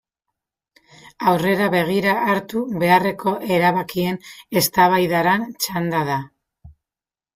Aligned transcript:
Aurrera 1.31 1.67
begira 1.75 2.15
hartu 2.35 2.63
beharreko 2.85 3.35
erabakien 3.59 4.19
eztabaidaran 4.63 5.45
txanda 5.67 6.03
da. 6.09 6.19